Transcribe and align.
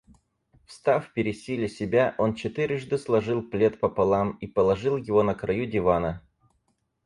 Встав 0.65 1.13
пересиля 1.13 1.67
себя, 1.67 2.15
он 2.17 2.33
четырежды 2.33 2.97
сложил 2.97 3.43
плед 3.43 3.79
пополам 3.79 4.31
и 4.37 4.47
положил 4.47 4.97
его 4.97 5.21
на 5.21 5.35
краю 5.35 5.67
дивана. 5.67 6.23